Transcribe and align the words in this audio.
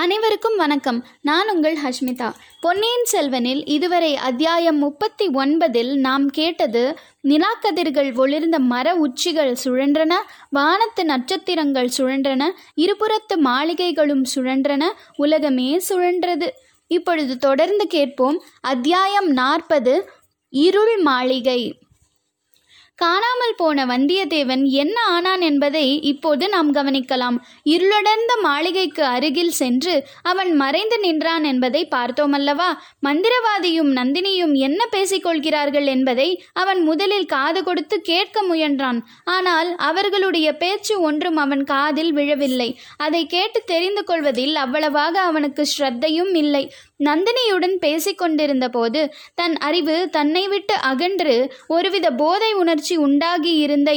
அனைவருக்கும் 0.00 0.56
வணக்கம். 0.56 1.06
நான் 1.20 1.50
உங்கள் 1.50 1.76
ஹஷ்மிதா. 1.84 2.32
பொன்னியின் 2.60 3.04
செல்வனில் 3.12 3.62
இதுவரை 3.66 4.16
அத்தியாயம் 4.16 4.78
முப்பத்தி 4.78 5.28
ஒன்பதில் 5.28 5.94
நாம் 5.94 6.28
கேட்டது 6.28 6.98
நிலாக்கதிர்கள் 7.24 8.14
ஒளிர்ந்த 8.14 8.58
மர 8.58 8.94
உச்சிகள் 8.94 9.56
சுழன்றன 9.64 10.14
வானத்து 10.50 11.04
நட்சத்திரங்கள் 11.04 11.90
சுழன்றன 11.98 12.44
இருபுறத்து 12.76 13.36
மாளிகைகளும் 13.44 14.22
சுழன்றன 14.34 14.84
உலகமே 15.16 15.80
சுழன்றது. 15.88 16.48
இப்பொழுது 16.86 17.36
தொடர்ந்து 17.36 17.86
கேட்போம். 17.86 18.42
அத்தியாயம் 18.60 19.28
நாற்பது 19.28 20.10
இருள் 20.48 20.96
மாளிகை. 20.96 21.78
காணாமல் 23.00 23.54
போன 23.56 23.84
வந்தியத்தேவன் 23.86 24.62
என்ன 24.82 24.96
ஆனான் 25.04 25.40
என்பதை 25.40 25.84
இப்போது 26.02 26.44
நாம் 26.48 26.70
கவனிக்கலாம். 26.74 27.36
இருளடர்ந்த 27.64 28.32
மாளிகைக்கு 28.42 29.02
அருகில் 29.04 29.54
சென்று 29.60 29.94
அவன் 30.22 30.50
மறைந்து 30.54 30.98
நின்றான் 30.98 31.44
என்பதை 31.44 31.82
பார்த்தோமல்லவா? 31.96 32.68
மந்திரவாதியும் 33.06 33.90
நந்தினியும் 33.98 34.54
என்ன 34.66 34.80
பேசிக்கொள்கிறார்கள் 34.96 35.86
என்பதை 35.86 36.28
அவன் 36.52 36.82
முதலில் 36.82 37.26
காது 37.26 37.62
கொடுத்து 37.64 37.98
கேட்க 38.00 38.42
முயன்றான். 38.42 39.00
ஆனால் 39.36 39.70
அவர்களுடைய 39.90 40.50
பேச்சு 40.56 40.96
ஒன்றும் 41.00 41.36
அவன் 41.36 41.64
காதில் 41.64 42.12
விழவில்லை. 42.12 42.70
அதை 42.98 43.22
கேட்டு 43.26 43.62
தெரிந்து 43.66 44.04
கொள்வதில் 44.04 44.56
அவ்வளவாக 44.56 45.14
அவனுக்கு 45.20 45.64
ஸ்ரத்தையும் 45.72 46.34
இல்லை. 46.34 46.64
நந்தினியுடன் 47.04 47.76
பேசிக்கொண்டிருந்த 47.78 48.68
போது 48.68 49.02
தன் 49.34 49.56
அறிவு 49.58 50.08
தன்னை 50.10 50.48
விட்டு 50.48 50.74
அகன்று 50.74 51.36
ஒருவித 51.66 52.10
போதை 52.12 52.52
உணர்ச்சி 52.52 52.96
உண்டாகி 52.96 53.54
இருந்த 53.58 53.92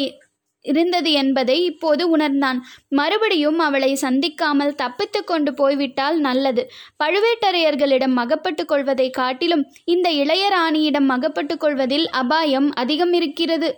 இருந்தது 0.66 1.12
என்பதை 1.12 1.64
இப்போது 1.64 2.10
உணர்ந்தான். 2.10 2.60
மறுபடியும் 2.88 3.60
அவளை 3.60 3.98
சந்திக்காமல் 4.02 4.76
தப்பித்து 4.76 5.24
கொண்டு 5.24 5.54
போய்விட்டால் 5.54 6.20
நல்லது. 6.20 6.64
பழுவேட்டரையர்களிடம் 7.04 8.16
அகப்பட்டு 8.16 8.66
கொள்வதை 8.66 9.10
காட்டிலும் 9.10 9.66
இந்த 9.86 10.10
இளையராணியிடம் 10.12 11.10
அகப்பட்டு 11.10 11.58
கொள்வதில் 11.58 12.10
அபாயம் 12.10 12.70
அதிகம் 12.74 13.14
இருக்கிறது. 13.14 13.72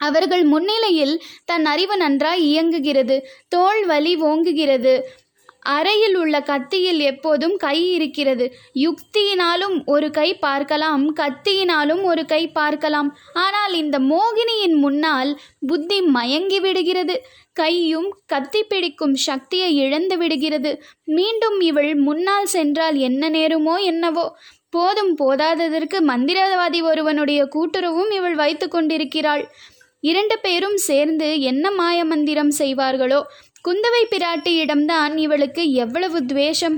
அவர்கள் 0.00 0.44
முன்னிலையில் 0.44 1.22
தன் 1.44 1.64
அறிவு 1.64 1.96
நன்றாய் 1.96 2.42
இயங்குகிறது. 2.44 3.16
தோல் 3.48 3.86
வலி 3.86 4.14
ஓங்குகிறது. 4.22 4.94
அறையில் 5.64 6.16
உள்ள 6.16 6.36
கத்தியில் 6.40 7.00
எப்போதும் 7.10 7.56
கை 7.56 7.78
இருக்கிறது. 7.94 8.46
யுக்தியினாலும் 8.84 9.76
ஒரு 9.84 10.08
கை 10.10 10.28
பார்க்கலாம் 10.34 11.04
கத்தியினாலும் 11.14 12.02
ஒரு 12.02 12.24
கை 12.24 12.42
பார்க்கலாம். 12.48 13.08
ஆனால் 13.34 13.74
இந்த 13.74 13.98
மோகினியின் 14.12 14.76
முன்னால் 14.76 15.32
புத்தி 15.66 15.98
மயங்கி 16.16 16.60
விடுகிறது. 16.60 17.16
கையும் 17.52 18.08
கத்தி 18.26 18.62
பிடிக்கும் 18.62 19.16
சக்தியை 19.26 19.70
இழந்து 19.76 20.16
விடுகிறது. 20.16 20.72
மீண்டும் 21.04 21.58
இவள் 21.60 21.92
முன்னால் 22.06 22.50
சென்றால் 22.56 22.98
என்ன 23.08 23.30
நேருமோ 23.30 23.76
என்னவோ. 23.84 24.26
போதும் 24.70 25.12
போதாததற்கு 25.14 25.98
மந்திரவாதி 26.10 26.82
ஒருவனுடைய 26.82 27.40
கூட்டுறவும் 27.54 28.10
இவள் 28.10 28.34
வைத்து 28.34 28.68
கொண்டிருக்கிறாள். 28.68 29.44
இரண்டு 30.02 30.36
பேரும் 30.38 30.78
சேர்ந்து 30.88 31.28
என்ன 31.40 31.70
மாயமந்திரம் 31.70 32.50
செய்வார்களோ 32.58 33.20
குந்தவை 33.66 34.00
பிராட்டியிடம்தான் 34.12 35.14
இவளுக்கு 35.16 35.72
எவ்வளவு 35.72 36.26
துவேஷம். 36.26 36.76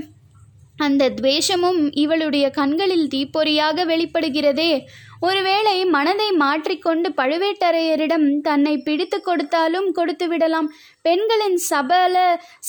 அந்த 0.77 1.09
துவேஷமும் 1.09 1.79
இவளுடைய 1.93 2.49
கண்களில் 2.49 3.07
தீப்பொறியாக 3.07 3.85
வெளிப்படுகிறதே. 3.85 4.71
ஒருவேளை 5.19 5.85
மனதை 5.85 6.31
மாற்றிக்கொண்டு 6.31 7.09
பழுவேட்டரையரிடம் 7.17 8.41
தன்னை 8.41 8.77
பிடித்து 8.77 9.21
கொடுத்தாலும் 9.21 9.91
கொடுத்து 9.91 10.27
விடலாம் 10.27 10.69
பெண்களின் 11.01 11.57
சபல 11.57 12.15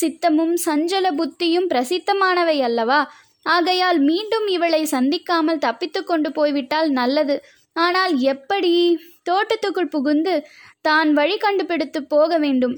சித்தமும் 0.00 0.54
சஞ்சல 0.66 1.06
புத்தியும் 1.20 1.70
பிரசித்தமானவை 1.74 2.58
அல்லவா? 2.60 3.00
ஆகையால் 3.42 3.98
மீண்டும் 3.98 4.46
இவளை 4.46 4.82
சந்திக்காமல் 4.90 5.58
தப்பித்து 5.58 6.04
கொண்டு 6.04 6.32
போய்விட்டால் 6.32 6.90
நல்லது. 6.90 7.42
ஆனால் 7.72 8.18
எப்படி? 8.18 8.74
தோட்டத்துக்குள் 9.22 9.88
புகுந்து 9.88 10.46
தான் 10.80 11.12
வழி 11.12 11.36
கண்டுபிடித்து 11.36 12.02
போக 12.04 12.38
வேண்டும். 12.38 12.76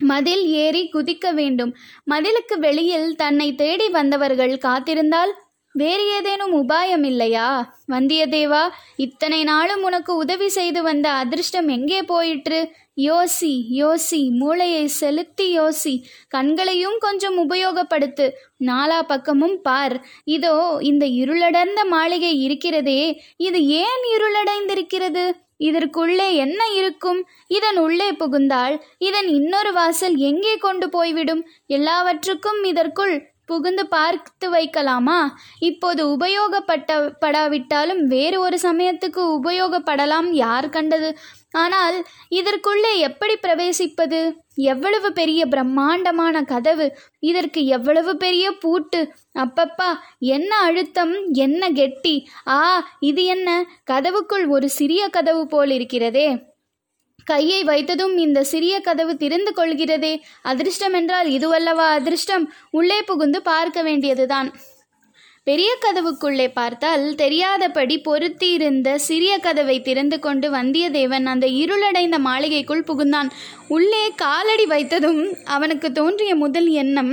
மதில் 0.00 0.46
ஏறி 0.46 0.90
குதிக்க 0.92 1.34
வேண்டும். 1.34 1.74
மதிலுக்கு 2.10 2.58
வெளியில் 2.58 3.16
தன்னை 3.16 3.54
தேடி 3.54 3.88
வந்தவர்கள் 3.88 4.58
காத்திருந்தால் 4.58 5.32
வேறு 5.72 6.04
ஏதேனும் 6.10 6.52
உபாயம் 6.52 7.04
இல்லையா? 7.04 7.76
வந்தியத்தேவா 7.92 8.68
இத்தனை 8.96 9.44
நாளும் 9.44 9.82
உனக்கு 9.82 10.16
உதவி 10.16 10.48
செய்து 10.48 10.82
வந்த 10.82 11.10
அதிர்ஷ்டம் 11.10 11.68
எங்கே 11.68 12.02
போயிற்று? 12.02 12.70
யோசி 12.96 13.52
யோசி 13.76 14.30
மூளையை 14.30 14.86
செலுத்தி 14.86 15.58
யோசி. 15.58 16.02
கண்களையும் 16.28 16.96
கொஞ்சம் 16.98 17.50
உபயோகப்படுத்து. 17.50 18.30
நாலா 18.64 19.02
பக்கமும் 19.02 19.60
பார். 19.62 20.06
இதோ 20.24 20.78
இந்த 20.80 21.06
இருளடர்ந்த 21.06 21.84
மாளிகை 21.84 22.40
இருக்கிறதே. 22.40 23.22
இது 23.36 23.66
ஏன் 23.66 24.04
இருளடைந்திருக்கிறது? 24.16 25.26
இதற்குள்ளே 25.58 26.34
என்ன 26.34 26.66
இருக்கும்? 26.74 27.28
இதன் 27.46 27.76
உள்ளே 27.76 28.12
புகுந்தால் 28.12 28.84
இதன் 28.98 29.28
இன்னொரு 29.28 29.72
வாசல் 29.72 30.16
எங்கே 30.16 30.56
கொண்டு 30.56 30.88
போய்விடும்? 30.88 31.48
எல்லாவற்றுக்கும் 31.66 32.62
இதற்குள் 32.64 33.34
புகுந்து 33.46 33.86
பார்த்து 33.86 34.50
வைக்கலாமா? 34.52 35.18
இப்போது 35.58 36.16
உபயோகப்பட்ட 36.16 36.90
படாவிட்டாலும் 37.20 38.02
வேறு 38.04 38.40
ஒரு 38.40 38.58
சமயத்துக்கு 38.62 39.22
உபயோகப்படலாம் 39.38 40.28
யார் 40.30 40.68
கண்டது? 40.68 41.18
ஆனால் 41.50 42.06
இதற்குள்ளே 42.30 42.92
எப்படி 42.98 43.34
பிரவேசிப்பது? 43.42 44.20
எவ்வளவு 44.54 45.12
பெரிய 45.12 45.46
பிரம்மாண்டமான 45.46 46.42
கதவு? 46.42 46.98
இதற்கு 47.20 47.64
எவ்வளவு 47.66 48.16
பெரிய 48.16 48.52
பூட்டு? 48.52 49.00
அப்பப்பா 49.38 49.90
என்ன 50.18 50.58
அழுத்தம் 50.58 51.14
என்ன 51.32 51.70
கெட்டி? 51.70 52.28
ஆ 52.48 52.58
இது 53.00 53.24
என்ன? 53.24 53.48
கதவுக்குள் 53.90 54.48
ஒரு 54.48 54.68
சிறிய 54.68 55.08
கதவு 55.08 55.46
போல் 55.46 55.70
இருக்கிறதே 55.70 56.28
கையை 57.26 57.60
வைத்ததும் 57.64 58.14
இந்த 58.18 58.44
சிறிய 58.44 58.74
கதவு 58.80 59.14
திறந்து 59.16 59.52
கொள்கிறதே. 59.56 60.12
அதிர்ஷ்டம் 60.42 60.92
என்றால் 60.92 61.28
இதுவல்லவா 61.28 61.86
அதிர்ஷ்டம்? 61.98 62.46
உள்ளே 62.70 63.02
புகுந்து 63.02 63.42
பார்க்க 63.42 63.82
வேண்டியதுதான். 63.82 64.48
பெரிய 65.46 65.72
கதவுக்குள்ளே 65.82 66.46
பார்த்தால் 66.54 67.04
தெரியாதபடி 67.14 67.96
பொருத்தியிருந்த 67.98 68.94
சிறிய 68.94 69.32
கதவை 69.38 69.76
திறந்து 69.80 70.16
கொண்டு 70.18 70.46
வந்தியத்தேவன் 70.50 71.26
அந்த 71.32 71.46
இருளடைந்த 71.62 72.18
மாளிகைக்குள் 72.18 72.86
புகுந்தான். 72.88 73.28
உள்ளே 73.68 74.04
காலடி 74.16 74.66
வைத்ததும் 74.66 75.22
அவனுக்கு 75.44 75.90
தோன்றிய 75.92 76.32
முதல் 76.34 76.68
எண்ணம் 76.82 77.12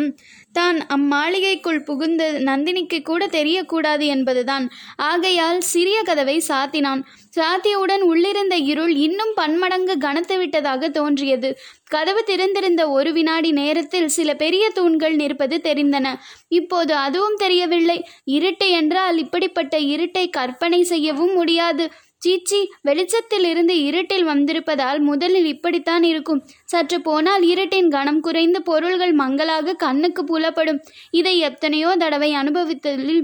தான் 0.52 0.80
அம்மாளிகைக்குள் 0.96 1.80
புகுந்த 1.84 2.24
நந்தினிக்கு 2.50 2.98
கூட 3.02 3.28
தெரியக்கூடாது 3.28 4.06
என்பதுதான் 4.06 4.66
ஆகையால் 5.10 5.62
சிறிய 5.72 6.00
கதவை 6.02 6.38
சாத்தினான். 6.48 7.02
சாத்தியவுடன் 7.38 8.04
உள்ளிருந்த 8.12 8.56
இருள் 8.72 8.94
இன்னும் 9.08 9.34
பன்மடங்கு 9.36 9.96
கனத்து 9.98 10.38
விட்டதாக 10.38 10.90
தோன்றியது. 10.90 11.52
கதவு 11.96 12.22
திறந்திருந்த 12.24 12.82
ஒரு 12.90 13.12
வினாடி 13.14 13.50
நேரத்தில் 13.52 14.08
சில 14.08 14.30
பெரிய 14.36 14.66
தூண்கள் 14.70 15.16
நிற்பது 15.16 15.58
தெரிந்தன. 15.64 16.08
இப்போது 16.52 16.94
அதுவும் 16.96 17.38
தெரியவில்லை. 17.38 17.98
இருட்டு 18.38 18.68
என்றால் 18.72 19.18
இப்படிப்பட்ட 19.18 19.78
இருட்டை 19.94 20.26
கற்பனை 20.30 20.82
செய்யவும் 20.84 21.34
முடியாது. 21.34 21.86
சீச்சி 22.18 22.60
வெளிச்சத்தில் 22.82 23.46
இருந்து 23.46 23.76
இருட்டில் 23.84 24.28
வந்திருப்பதால் 24.28 25.00
முதலில் 25.00 25.46
இப்படித்தான் 25.46 26.04
இருக்கும். 26.04 26.42
சற்று 26.66 26.98
போனால் 27.02 27.44
இருட்டின் 27.44 27.90
கனம் 27.90 28.20
குறைந்து 28.20 28.60
பொருள்கள் 28.62 29.14
மங்களாக 29.14 29.76
கண்ணுக்கு 29.76 30.24
புலப்படும். 30.24 30.82
இதை 31.12 31.36
எத்தனையோ 31.40 31.92
தடவை 31.96 32.30
அனுபவித்ததில் 32.34 33.24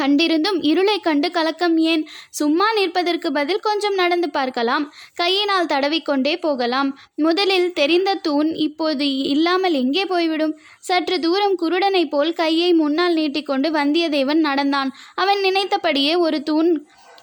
கண்டிருந்தும் 0.00 0.58
இருளை 0.60 1.00
கண்டு 1.00 1.30
கலக்கம் 1.30 1.76
ஏன்? 1.76 2.06
சும்மா 2.30 2.72
நிற்பதற்கு 2.72 3.32
பதில் 3.32 3.60
கொஞ்சம் 3.60 3.94
நடந்து 3.94 4.30
பார்க்கலாம். 4.30 4.84
கையினால் 5.14 5.66
தடவிக்கொண்டே 5.66 6.34
போகலாம். 6.40 6.90
முதலில் 7.14 7.72
தெரிந்த 7.72 8.14
தூண் 8.14 8.50
இப்போது 8.66 9.08
இல்லாமல் 9.24 9.72
எங்கே 9.72 10.04
போய்விடும்? 10.06 10.54
சற்று 10.80 11.18
தூரம் 11.20 11.58
குருடனைப் 11.62 12.10
போல் 12.10 12.32
கையை 12.32 12.72
முன்னால் 12.72 13.12
நீட்டிக்கொண்டு 13.12 13.70
வந்தியத்தேவன் 13.70 14.42
நடந்தான். 14.48 14.92
அவன் 15.14 15.40
நினைத்தபடியே 15.40 16.14
ஒரு 16.14 16.42
தூண் 16.42 16.72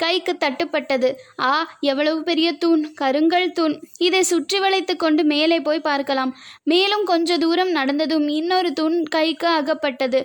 கைக்கு 0.03 0.33
தட்டுப்பட்டது. 0.39 1.09
ஆ 1.39 1.51
எவ்வளவு 1.91 2.19
பெரிய 2.29 2.49
தூண்? 2.63 2.83
கருங்கல் 3.01 3.51
தூண். 3.51 3.75
இதை 4.07 4.21
சுற்றி 4.31 4.59
வளைத்து 4.59 4.95
கொண்டு 4.95 5.23
மேலே 5.33 5.59
போய் 5.67 5.85
பார்க்கலாம். 5.89 6.31
மேலும் 6.63 7.05
கொஞ்ச 7.11 7.37
தூரம் 7.37 7.73
நடந்ததும் 7.75 8.27
இன்னொரு 8.39 8.71
தூண் 8.73 8.97
கைக்கு 9.17 9.49
அகப்பட்டது. 9.59 10.21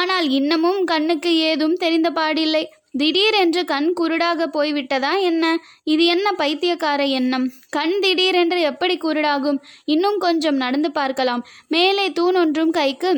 ஆனால் 0.00 0.26
இன்னமும் 0.38 0.82
கண்ணுக்கு 0.84 1.32
ஏதும் 1.50 1.78
தெரிந்த 1.84 2.10
பாடில்லை. 2.10 2.64
திடீரென்று 3.00 3.62
கண் 3.64 3.88
குருடாக 4.00 4.46
போய்விட்டதா 4.54 5.10
என்ன? 5.20 5.44
இது 5.84 6.04
என்ன 6.14 6.28
பைத்தியக்கார 6.32 7.00
எண்ணம்? 7.18 7.46
கண் 7.76 7.96
திடீரென்று 8.00 8.60
எப்படி 8.70 8.94
குருடாகும்? 8.96 9.58
இன்னும் 9.84 10.18
கொஞ்சம் 10.18 10.60
நடந்து 10.64 10.90
பார்க்கலாம். 10.90 11.42
மேலே 11.68 12.06
தூண் 12.12 12.34
ஒன்றும் 12.34 12.70
கைக்கு 12.70 13.10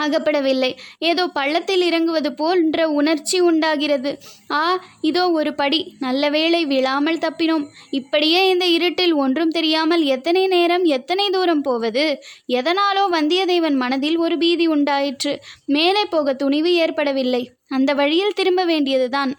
அகப்படவில்லை. 0.00 0.70
ஏதோ 0.98 1.26
பள்ளத்தில் 1.26 1.82
இறங்குவது 1.82 2.34
போன்ற 2.34 2.88
உணர்ச்சி 2.90 3.40
உண்டாகிறது. 3.40 4.18
ஆ 4.50 4.84
இதோ 5.00 5.30
ஒரு 5.30 5.54
படி. 5.54 5.94
நல்ல 5.98 6.30
வேளை 6.30 6.66
விழாமல் 6.66 7.18
தப்பினோம். 7.18 7.64
இப்படியே 7.90 8.48
இந்த 8.48 8.66
இருட்டில் 8.66 9.12
ஒன்றும் 9.12 9.50
தெரியாமல் 9.50 10.02
எத்தனை 10.02 10.46
நேரம் 10.46 10.84
எத்தனை 10.84 11.30
தூரம் 11.30 11.62
போவது? 11.62 12.22
எதனாலோ 12.48 13.04
வந்தியத்தேவன் 13.12 13.76
மனதில் 13.76 14.16
ஒரு 14.16 14.38
பீதி 14.38 14.66
உண்டாயிற்று. 14.66 15.40
மேலே 15.66 16.04
போக 16.04 16.34
துணிவு 16.34 16.74
ஏற்படவில்லை. 16.74 17.50
அந்த 17.68 17.94
வழியில் 17.94 18.34
திரும்ப 18.34 18.64
வேண்டியதுதான். 18.64 19.34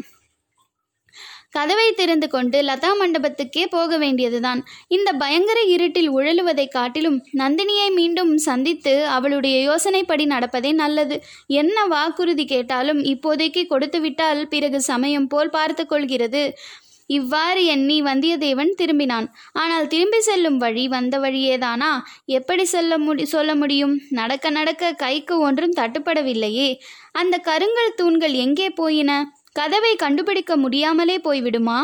கதவை 1.58 1.92
திறந்து 1.92 2.30
கொண்டு 2.30 2.62
லதா 2.62 2.88
மண்டபத்துக்கே 3.00 3.66
போக 3.70 3.98
வேண்டியதுதான். 3.98 4.66
இந்த 4.88 5.14
பயங்கர 5.14 5.62
இருட்டில் 5.62 6.12
உழலுவதைக் 6.12 6.72
காட்டிலும் 6.72 7.26
நந்தினியை 7.38 7.94
மீண்டும் 7.94 8.38
சந்தித்து 8.38 9.06
அவளுடைய 9.06 9.72
யோசனைப்படி 9.72 10.26
நடப்பதே 10.26 10.74
நல்லது. 10.74 11.24
என்ன 11.48 11.86
வாக்குறுதி 11.86 12.46
கேட்டாலும் 12.46 13.04
இப்போதைக்கு 13.04 13.68
கொடுத்துவிட்டால் 13.68 14.48
பிறகு 14.48 14.82
சமயம் 14.82 15.28
போல் 15.28 15.50
பார்த்து 15.50 15.86
கொள்கிறது. 15.86 16.58
இவ்வாறு 17.06 17.66
எண்ணி 17.66 18.02
வந்தியத்தேவன் 18.02 18.74
திரும்பினான். 18.82 19.28
ஆனால் 19.54 19.88
திரும்பி 19.88 20.22
செல்லும் 20.22 20.58
வழி 20.58 20.88
வந்த 20.88 21.20
வழியேதானா? 21.20 21.92
எப்படி 22.26 22.66
செல்ல 22.66 22.98
முடி 22.98 23.26
சொல்ல 23.26 23.56
முடியும்? 23.56 24.02
நடக்க 24.10 24.50
நடக்க 24.50 24.92
கைக்கு 24.92 25.40
ஒன்றும் 25.40 25.74
தட்டுப்படவில்லையே. 25.74 26.78
அந்த 27.12 27.38
கருங்கல் 27.38 27.94
தூண்கள் 27.96 28.32
எங்கே 28.32 28.70
போயின? 28.70 29.37
கதவை 29.58 29.96
கண்டுபிடிக்க 29.96 30.56
முடியாமலே 30.58 31.16
போய்விடுமா? 31.18 31.78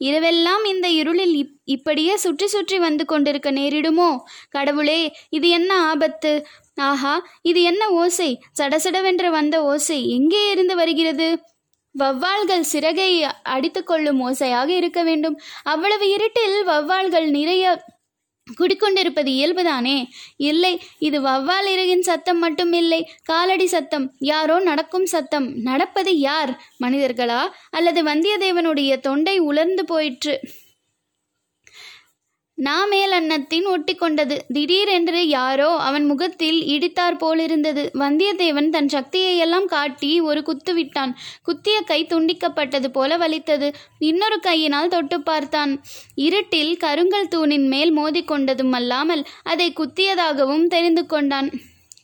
இரவெல்லாம் 0.00 0.62
இந்த 0.64 0.88
இருளில் 0.90 1.34
இப் 1.34 1.52
இப்படியே 1.64 2.16
சுற்றி 2.16 2.46
சுற்றி 2.46 2.78
வந்து 2.78 3.04
கொண்டிருக்க 3.04 3.48
நேரிடுமோ? 3.52 4.08
கடவுளே 4.48 5.00
இது 5.28 5.48
என்ன 5.48 5.70
ஆபத்து? 5.82 6.32
ஆஹா 6.74 7.14
இது 7.42 7.62
என்ன 7.62 7.90
ஓசை? 7.90 8.30
சடசடவென்று 8.60 9.30
வந்த 9.30 9.56
ஓசை 9.64 9.98
எங்கே 10.08 10.50
இருந்து 10.50 10.76
வருகிறது? 10.76 11.28
வவ்வால்கள் 11.94 12.68
சிறகை 12.72 13.10
அடித்துக்கொள்ளும் 13.48 14.20
ஓசையாக 14.28 14.68
இருக்க 14.68 15.00
வேண்டும். 15.02 15.36
அவ்வளவு 15.62 16.06
இருட்டில் 16.08 16.58
வவ்வால்கள் 16.66 17.28
நிறைய 17.30 17.64
குடிக்கொண்டிருப்பது 18.50 19.30
இயல்புதானே? 19.30 20.06
இல்லை 20.36 20.80
இது 20.98 21.20
வவ்வால் 21.20 21.66
இறகின் 21.66 22.02
சத்தம் 22.02 22.38
மட்டும் 22.38 22.72
இல்லை. 22.72 23.10
காலடி 23.22 23.66
சத்தம் 23.66 24.14
யாரோ 24.18 24.60
நடக்கும் 24.60 25.06
சத்தம். 25.06 25.60
நடப்பது 25.60 26.18
யார்? 26.18 26.62
மனிதர்களா? 26.82 27.40
அல்லது 27.70 28.04
வந்தியத்தேவனுடைய 28.04 29.00
தொண்டை 29.00 29.38
உலர்ந்து 29.38 29.84
போயிற்று. 29.84 30.40
நாமேல் 32.64 33.14
அன்னத்தின் 33.16 33.66
ஒட்டி 33.66 33.94
கொண்டது 33.94 34.44
திடீரென்று 34.48 35.28
யாரோ 35.28 35.68
அவன் 35.76 36.04
முகத்தில் 36.04 36.58
இடித்தார் 36.62 37.16
போலிருந்தது. 37.18 37.90
வந்தியத்தேவன் 37.94 38.68
தன் 38.68 38.88
சக்தியை 38.88 39.36
எல்லாம் 39.38 39.66
காட்டி 39.66 40.20
ஒரு 40.20 40.42
குத்து 40.42 40.74
விட்டான். 40.74 41.16
குத்திய 41.42 41.80
கை 41.80 42.06
துண்டிக்கப்பட்டது 42.06 42.86
போல 42.86 43.16
வலித்தது. 43.16 43.74
இன்னொரு 43.98 44.38
கையினால் 44.40 44.88
தொட்டு 44.88 45.20
பார்த்தான். 45.20 45.82
இருட்டில் 46.14 46.76
கருங்கல் 46.76 47.28
தூணின் 47.28 47.68
மேல் 47.68 47.96
மோதிக்கொண்டதும் 47.96 48.72
அல்லாமல் 48.72 49.24
அதை 49.42 49.72
குத்தியதாகவும் 49.72 50.66
தெரிந்து 50.66 51.06
கொண்டான். 51.06 51.50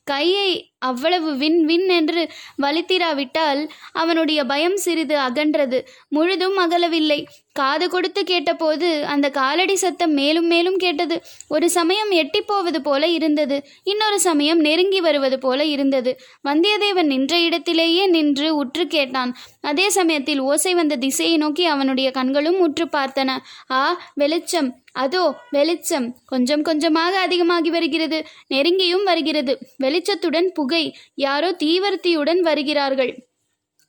கையை 0.04 0.67
அவ்வளவு 0.78 1.36
வின் 1.36 1.64
வின் 1.64 1.88
என்று 1.88 2.28
வலித்திராவிட்டால் 2.62 3.68
அவனுடைய 3.92 4.44
பயம் 4.44 4.76
சிறிது 4.76 5.16
அகன்றது. 5.18 5.80
முழுதும் 6.08 6.58
அகலவில்லை. 6.58 7.24
காது 7.52 7.90
கொடுத்து 7.90 8.24
கேட்டபோது 8.24 9.04
அந்த 9.04 9.30
காலடி 9.30 9.74
சத்தம் 9.74 10.12
மேலும் 10.12 10.46
மேலும் 10.46 10.76
கேட்டது. 10.76 11.22
ஒரு 11.48 11.70
சமயம் 11.70 12.10
எட்டி 12.10 12.40
போவது 12.40 12.82
போல 12.82 13.06
இருந்தது. 13.06 13.62
இன்னொரு 13.82 14.20
சமயம் 14.20 14.58
நெருங்கி 14.58 15.00
வருவது 15.00 15.38
போல 15.38 15.64
இருந்தது. 15.64 16.20
வந்தியத்தேவன் 16.48 17.02
நின்ற 17.02 17.40
இடத்திலேயே 17.40 18.06
நின்று 18.06 18.56
உற்று 18.56 18.86
கேட்டான். 18.86 19.36
அதே 19.60 19.88
சமயத்தில் 19.88 20.40
ஓசை 20.40 20.74
வந்த 20.74 20.96
திசையை 20.96 21.36
நோக்கி 21.36 21.64
அவனுடைய 21.64 22.10
கண்களும் 22.10 22.58
உற்று 22.58 22.84
பார்த்தன. 22.84 23.36
ஆ 23.70 24.00
வெளிச்சம். 24.14 24.70
அதோ 24.92 25.34
வெளிச்சம். 25.50 26.06
கொஞ்சம் 26.26 26.62
கொஞ்சமாக 26.62 27.18
அதிகமாகி 27.18 27.70
வருகிறது. 27.70 28.26
நெருங்கியும் 28.48 29.04
வருகிறது. 29.04 29.58
வெளிச்சத்துடன் 29.82 30.48
புகை 30.52 30.67
யாரோ 31.14 31.50
தீவர்த்தியுடன் 31.52 32.40
வருகிறார்கள். 32.40 33.12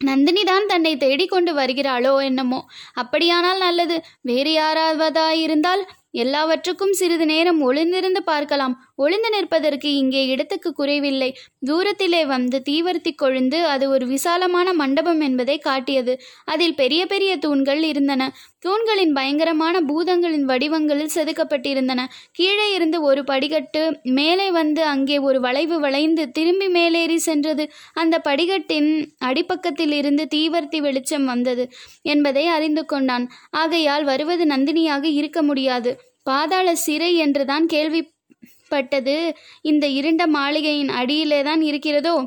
நந்தினி 0.01 0.43
தான் 0.43 0.65
தன்னை 0.65 0.97
தேடிக்கொண்டு 0.97 1.53
வருகிறாளோ 1.53 2.23
என்னமோ. 2.23 2.59
அப்படியானால் 2.93 3.57
நல்லது. 3.57 4.03
வேறு 4.21 4.51
யாராவதாயிருந்தால் 4.51 5.83
எல்லாவற்றுக்கும் 6.11 6.93
சிறிது 6.93 7.25
நேரம் 7.25 7.61
ஒளிந்திருந்து 7.61 8.21
பார்க்கலாம். 8.25 8.75
ஒளிந்து 8.99 9.29
நிற்பதற்கு 9.29 9.89
இங்கே 9.93 10.21
இடத்துக்கு 10.27 10.73
குறைவில்லை. 10.73 11.29
தூரத்திலே 11.67 12.21
வந்து 12.25 12.57
தீவர்த்தி 12.69 13.11
கொழுந்து 13.15 13.59
அது 13.63 13.89
ஒரு 13.89 14.05
விசாலமான 14.07 14.73
மண்டபம் 14.73 15.21
என்பதை 15.21 15.57
காட்டியது. 15.57 16.13
அதில் 16.45 16.75
பெரிய 16.75 17.01
பெரிய 17.05 17.31
தூண்கள் 17.37 17.83
இருந்தன. 17.83 18.27
தூண்களின் 18.59 19.13
பயங்கரமான 19.13 19.75
பூதங்களின் 19.81 20.45
வடிவங்களில் 20.51 21.13
செதுக்கப்பட்டிருந்தன. 21.15 22.01
கீழே 22.31 22.67
இருந்து 22.73 23.01
ஒரு 23.01 23.23
படிக்கட்டு 23.23 23.83
மேலே 24.01 24.51
வந்து 24.51 24.83
அங்கே 24.83 25.17
ஒரு 25.19 25.39
வளைவு 25.39 25.79
வளைந்து 25.79 26.25
திரும்பி 26.31 26.67
மேலேறி 26.67 27.17
சென்றது. 27.17 27.65
அந்த 27.93 28.15
படிக்கட்டின் 28.19 28.91
அடிப்பக்கத்தில் 29.19 29.91
இருந்து 29.91 30.25
தீவர்த்தி 30.35 30.81
வெளிச்சம் 30.81 31.25
வந்தது 31.25 31.65
என்பதை 32.01 32.45
அறிந்து 32.47 32.85
கொண்டான். 32.85 33.27
ஆகையால் 33.49 34.03
வருவது 34.03 34.45
நந்தினியாக 34.45 35.05
இருக்க 35.19 35.41
முடியாது. 35.41 35.93
பாதாள 36.23 36.69
சிறை 36.75 37.11
என்றுதான் 37.17 37.65
பட்டது 38.69 39.17
இந்த 39.61 39.87
இருண்ட 39.99 40.27
மாளிகையின் 40.27 40.91
அடியிலே 41.01 41.41
தான் 41.41 41.61
இருக்கிறதோ? 41.61 42.17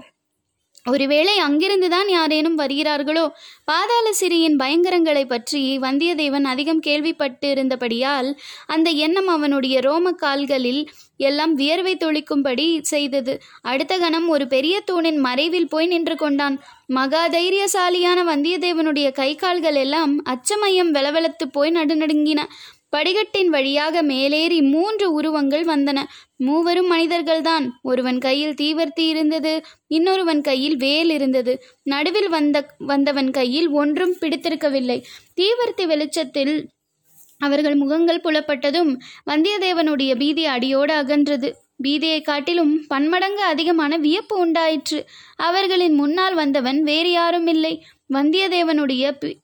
ஒருவேளை 0.84 1.34
அங்கிருந்துதான் 1.48 2.08
யாரேனும் 2.08 2.56
வருகிறார்களோ? 2.58 3.22
பாதாள 3.64 4.06
சிறியின் 4.12 4.56
பயங்கரங்களை 4.56 5.22
பற்றி 5.24 5.60
வந்தியத்தேவன் 5.78 6.46
அதிகம் 6.52 6.80
கேள்விப்பட்டு 6.80 7.48
இருந்தபடியால் 7.50 8.30
அந்த 8.66 8.90
எண்ணம் 9.04 9.26
அவனுடைய 9.26 9.76
ரோம 9.80 10.12
கால்களில் 10.12 10.82
எல்லாம் 11.20 11.54
வியர்வை 11.54 11.94
தொளிக்கும்படி 11.96 12.66
செய்தது. 12.82 13.34
அடுத்த 13.62 13.98
கணம் 13.98 14.28
ஒரு 14.28 14.46
பெரிய 14.46 14.76
தூணின் 14.80 15.20
மறைவில் 15.20 15.68
போய் 15.68 15.86
நின்று 15.86 16.16
கொண்டான். 16.16 16.58
மகா 16.90 17.22
தைரியசாலியான 17.28 18.20
வந்தியத்தேவனுடைய 18.32 19.10
கை 19.12 19.30
கால்கள் 19.34 19.74
எல்லாம் 19.74 20.14
அச்சமயம் 20.24 20.94
வெளவெளத்து 20.94 21.48
போய் 21.52 21.70
நடுநடுங்கின. 21.70 22.42
படிகட்டின் 22.96 23.50
வழியாக 23.50 23.96
மேலேறி 24.02 24.58
மூன்று 24.72 25.06
உருவங்கள் 25.12 25.64
வந்தன. 25.64 25.98
மூவரும் 26.42 26.86
மனிதர்கள்தான். 26.86 27.78
ஒருவன் 27.82 28.18
கையில் 28.18 28.54
தீவர்த்தி 28.54 29.08
இருந்தது 29.08 29.62
இன்னொருவன் 29.86 30.40
கையில் 30.40 30.76
வேல் 30.76 31.10
இருந்தது. 31.10 31.62
நடுவில் 31.82 32.28
வந்த 32.28 32.66
வந்தவன் 32.78 33.30
கையில் 33.30 33.68
ஒன்றும் 33.68 34.16
பிடித்திருக்கவில்லை. 34.20 35.02
தீவர்த்தி 35.34 35.86
வெளிச்சத்தில் 35.86 36.68
அவர்கள் 37.38 37.74
முகங்கள் 37.74 38.20
புலப்பட்டதும் 38.20 38.96
வந்தியத்தேவனுடைய 39.30 40.14
பீதி 40.14 40.44
அடியோடு 40.44 40.94
அகன்றது. 40.94 41.52
பீதியை 41.84 42.22
காட்டிலும் 42.22 42.84
பன்மடங்கு 42.88 43.42
அதிகமான 43.42 43.96
வியப்பு 43.96 44.38
உண்டாயிற்று. 44.38 45.04
அவர்களின் 45.36 45.94
முன்னால் 45.94 46.34
வந்தவன் 46.34 46.82
வேறு 46.82 47.10
யாரும் 47.10 47.46
இல்லை 47.46 47.84
வந்தியத்தேவனுடைய 48.14 49.16
பி- 49.20 49.41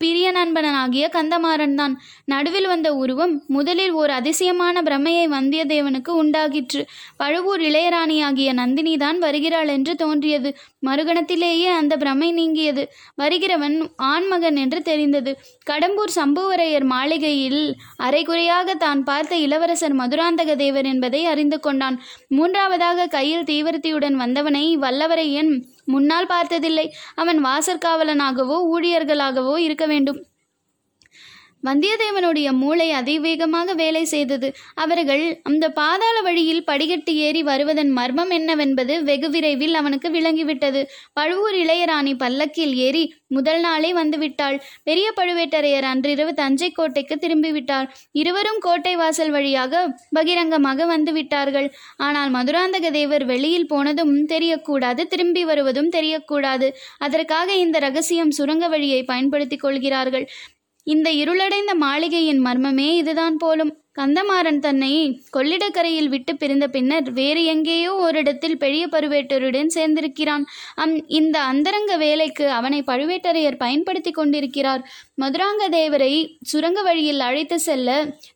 பிரிய 0.00 0.30
நண்பனாகிய 0.32 1.04
கந்தமாறன் 1.08 1.74
தான். 1.74 1.92
நடுவில் 2.24 2.66
வந்த 2.66 2.88
உருவம் 2.94 3.34
முதலில் 3.46 3.90
ஓர் 3.90 4.10
அதிசயமான 4.10 4.82
பிரமையை 4.82 5.26
வந்தியத்தேவனுக்கு 5.28 6.12
உண்டாகிற்று. 6.22 6.80
பழுவூர் 7.16 7.60
இளையராணியாகிய 7.60 8.52
நந்தினி 8.52 8.96
தான் 8.96 9.18
வருகிறாள் 9.18 9.68
என்று 9.68 9.94
தோன்றியது. 9.94 10.50
மறுகணத்திலேயே 10.86 11.70
அந்த 11.80 11.96
பிரமை 11.96 12.32
நீங்கியது. 12.32 12.84
வருகிறவன் 13.22 13.76
ஆண்மகன் 13.96 14.56
என்று 14.56 14.82
தெரிந்தது. 14.82 15.34
கடம்பூர் 15.70 16.14
சம்புவரையர் 16.16 16.84
மாளிகையில் 16.84 17.62
அரைகுறையாக 17.96 18.74
தான் 18.74 19.02
பார்த்த 19.04 19.36
இளவரசர் 19.36 19.94
மதுராந்தக 19.94 20.56
தேவர் 20.56 20.84
என்பதை 20.84 21.22
அறிந்து 21.24 21.60
கொண்டான். 21.60 21.98
மூன்றாவதாக 22.28 23.06
கையில் 23.06 23.48
தீவிரத்தியுடன் 23.52 24.18
வந்தவனை 24.24 24.64
வல்லவரையன் 24.76 25.52
முன்னால் 25.84 26.26
பார்த்ததில்லை. 26.26 26.94
அவன் 27.14 27.44
வாசற்காவலனாகவோ 27.44 28.58
ஊழியர்களாகவோ 28.72 29.56
இருக்க 29.56 29.86
வேண்டும். 29.86 30.26
வந்தியத்தேவனுடைய 31.62 32.48
மூளை 32.52 32.86
அதிவேகமாக 32.90 33.74
வேலை 33.74 34.04
செய்தது. 34.04 34.48
அவர்கள் 34.74 35.22
அந்த 35.42 35.68
பாதாள 35.68 36.16
வழியில் 36.20 36.64
படிகட்டு 36.66 37.12
ஏறி 37.26 37.42
வருவதன் 37.42 37.92
மர்மம் 37.98 38.30
என்னவென்பது 38.30 38.94
வெகு 39.04 39.30
விரைவில் 39.30 39.74
அவனுக்கு 39.74 40.08
விளங்கிவிட்டது. 40.10 40.80
பழுவூர் 41.12 41.54
இளையராணி 41.54 42.12
பல்லக்கில் 42.16 42.74
ஏறி 42.74 43.04
முதல் 43.26 43.60
நாளே 43.60 43.90
வந்துவிட்டாள். 43.92 44.56
பெரிய 44.82 45.06
பழுவேட்டரையர் 45.16 45.86
அன்றிரவு 45.92 46.34
தஞ்சை 46.34 46.70
கோட்டைக்கு 46.70 47.16
திரும்பிவிட்டார். 47.16 47.88
இருவரும் 48.12 48.60
கோட்டை 48.60 48.96
வாசல் 48.96 49.30
வழியாக 49.30 49.72
பகிரங்கமாக 50.10 50.86
வந்துவிட்டார்கள். 50.96 51.70
ஆனால் 51.96 52.30
மதுராந்தக 52.30 52.90
தேவர் 52.90 53.24
வெளியில் 53.24 53.66
போனதும் 53.66 54.14
தெரியக்கூடாது 54.34 55.02
திரும்பி 55.06 55.44
வருவதும் 55.44 55.90
தெரியக்கூடாது. 55.90 56.68
அதற்காக 56.98 57.48
இந்த 57.54 57.78
ரகசியம் 57.78 58.30
சுரங்க 58.30 58.68
வழியை 58.68 59.02
பயன்படுத்திக் 59.04 59.60
கொள்கிறார்கள். 59.60 60.28
இந்த 60.86 61.10
இருளடைந்த 61.12 61.74
மாளிகையின் 61.74 62.44
மர்மமே 62.46 62.90
இதுதான் 62.94 63.36
போலும். 63.36 63.72
கந்தமாறன் 63.98 64.58
தன்னை 64.58 64.90
கொள்ளிடக்கரையில் 65.32 66.08
விட்டு 66.08 66.36
பிரிந்த 66.36 66.68
பின்னர் 66.68 67.12
வேறு 67.12 67.44
எங்கேயோ 67.44 67.92
ஓரிடத்தில் 67.96 68.56
பெரிய 68.56 68.86
பழுவேட்டருடன் 68.86 69.70
சேர்ந்திருக்கிறான். 69.74 70.44
அம் 70.74 70.94
இந்த 71.06 71.36
அந்தரங்க 71.40 71.96
வேலைக்கு 71.96 72.50
அவனை 72.50 72.82
பழுவேட்டரையர் 72.86 73.56
பயன்படுத்தி 73.56 74.10
கொண்டிருக்கிறார். 74.10 74.82
மதுராங்க 75.14 75.68
தேவரை 75.68 76.10
சுரங்க 76.42 76.82
வழியில் 76.82 77.20
அழைத்து 77.20 77.58
செல்ல 77.58 77.88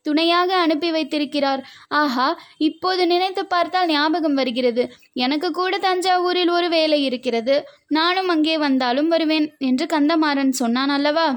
துணையாக 0.03 0.57
அனுப்பி 0.57 0.91
வைத்திருக்கிறார். 0.91 1.63
ஆஹா 1.89 2.29
இப்போது 2.59 3.07
நினைத்து 3.07 3.47
பார்த்தால் 3.47 3.87
ஞாபகம் 3.87 4.35
வருகிறது. 4.35 4.85
எனக்கு 5.13 5.51
கூட 5.51 5.79
தஞ்சாவூரில் 5.79 6.51
ஒரு 6.51 6.69
வேலை 6.69 7.05
இருக்கிறது. 7.05 7.57
நானும் 7.89 8.29
அங்கே 8.29 8.59
வந்தாலும் 8.59 9.09
வருவேன் 9.09 9.49
என்று 9.59 9.87
கந்தமாறன் 9.87 10.59
சொன்னான் 10.63 10.89
அல்லவா? 10.89 11.29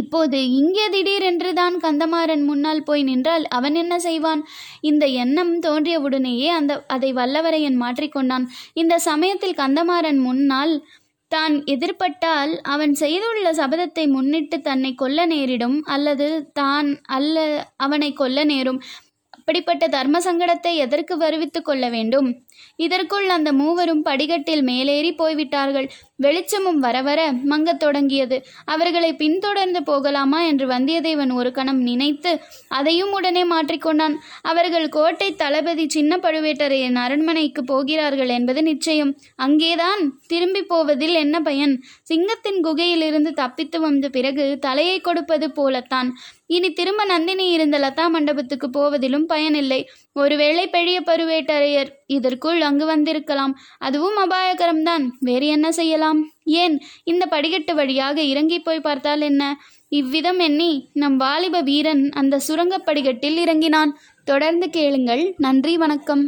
இப்போது 0.00 0.38
இங்கே 0.60 0.86
திடீரென்று 0.94 1.50
தான் 1.58 1.76
கந்தமாறன் 1.84 2.44
முன்னால் 2.48 2.82
போய் 2.82 3.02
நின்றால் 3.02 3.44
அவன் 3.56 3.76
என்ன 3.82 3.94
செய்வான்? 4.06 4.42
இந்த 4.90 5.04
எண்ணம் 5.22 5.52
தோன்றியவுடனேயே 5.66 6.48
அந்த 6.58 6.72
அதை 6.96 7.10
வல்லவரையன் 7.20 7.78
மாற்றிக்கொண்டான். 7.84 8.46
இந்த 8.82 8.94
சமயத்தில் 9.08 9.58
கந்தமாறன் 9.62 10.20
முன்னால் 10.26 10.74
தான் 11.32 11.54
எதிர்பட்டால் 11.74 12.52
அவன் 12.74 12.92
செய்துள்ள 13.02 13.48
சபதத்தை 13.60 14.04
முன்னிட்டு 14.16 14.56
தன்னை 14.60 14.92
கொல்ல 14.94 15.20
நேரிடும் 15.26 15.78
அல்லது 15.94 16.28
தான் 16.60 16.88
அல்ல 17.16 17.36
அவனை 17.86 18.10
கொல்ல 18.12 18.44
நேரும். 18.52 18.80
அப்படிப்பட்ட 19.38 19.84
தர்ம 19.94 20.20
சங்கடத்தை 20.26 20.72
எதற்கு 20.84 21.14
வருவித்துக் 21.16 21.66
கொள்ள 21.68 21.84
வேண்டும்? 21.96 22.28
இதற்குள் 22.76 23.28
அந்த 23.28 23.52
மூவரும் 23.52 24.02
படிகட்டில் 24.02 24.62
மேலேறி 24.62 25.12
போய்விட்டார்கள். 25.14 25.90
வெளிச்சமும் 26.16 26.78
வர 26.78 27.02
வர 27.02 27.32
மங்கத் 27.32 27.76
தொடங்கியது. 27.76 28.44
அவர்களை 28.64 29.14
பின்தொடர்ந்து 29.14 29.82
போகலாமா 29.82 30.42
என்று 30.42 30.66
வந்தியத்தேவன் 30.66 31.32
ஒரு 31.32 31.52
கணம் 31.52 31.82
நினைத்து 31.82 32.40
அதையும் 32.68 33.12
உடனே 33.12 33.44
மாற்றிக்கொண்டான் 33.44 34.14
அவர்கள் 34.42 34.88
கோட்டை 34.88 35.34
தளபதி 35.34 35.88
சின்ன 35.88 36.16
பழுவேட்டரையின் 36.16 36.94
அரண்மனைக்கு 36.94 37.64
போகிறார்கள் 37.64 38.28
என்பது 38.28 38.62
நிச்சயம். 38.62 39.16
அங்கேதான் 39.36 40.18
திரும்பி 40.26 40.62
போவதில் 40.62 41.14
என்ன 41.14 41.40
பயன்? 41.40 41.82
சிங்கத்தின் 42.02 42.64
குகையிலிருந்து 42.64 43.32
தப்பித்து 43.32 43.80
வந்த 43.80 44.08
பிறகு 44.08 44.58
தலையை 44.58 45.00
கொடுப்பது 45.00 45.52
போலத்தான். 45.52 46.16
இனி 46.46 46.72
திரும்ப 46.72 47.04
நந்தினி 47.04 47.50
இருந்த 47.50 47.78
லதா 47.78 48.10
மண்டபத்துக்கு 48.10 48.70
போவதிலும் 48.70 49.26
பயனில்லை. 49.26 49.90
ஒருவேளை 50.12 50.68
பெரிய 50.68 51.00
பழுவேட்டரையர் 51.00 51.90
இதற்குள் 52.44 52.68
அங்கு 52.68 52.86
வந்திருக்கலாம். 52.86 53.58
அதுவும் 53.78 54.16
அபாயகரம்தான். 54.16 55.04
வேறு 55.20 55.46
என்ன 55.46 55.72
செய்யலாம்? 55.72 56.30
ஏன்? 56.44 56.80
இந்த 57.04 57.26
படிக்கட்டு 57.26 57.74
வழியாக 57.74 58.22
இறங்கி 58.22 58.58
போய் 58.58 58.80
பார்த்தால் 58.80 59.20
என்ன? 59.20 59.56
இவ்விதம் 59.88 60.38
எண்ணி 60.38 60.88
நம் 60.92 61.16
வாலிப 61.16 61.60
வீரன் 61.60 62.10
அந்த 62.12 62.38
சுரங்கப் 62.38 62.84
படிக்கட்டில் 62.84 63.36
இறங்கினான். 63.36 63.96
தொடர்ந்து 64.24 64.70
கேளுங்கள். 64.70 65.34
நன்றி 65.36 65.76
வணக்கம். 65.76 66.24